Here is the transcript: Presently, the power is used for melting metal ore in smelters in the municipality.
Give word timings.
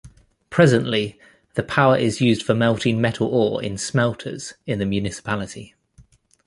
Presently, 0.49 1.19
the 1.53 1.61
power 1.61 1.95
is 1.95 2.21
used 2.21 2.41
for 2.41 2.55
melting 2.55 2.99
metal 2.99 3.27
ore 3.27 3.61
in 3.61 3.77
smelters 3.77 4.55
in 4.65 4.79
the 4.79 4.85
municipality. 4.87 5.75